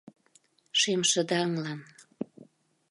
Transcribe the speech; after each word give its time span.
—Шемшыдаҥлан. 0.79 1.79